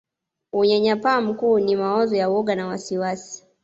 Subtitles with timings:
[0.53, 3.43] Unyanyapaa mkuu ni mawazo ya woga na wasiwasi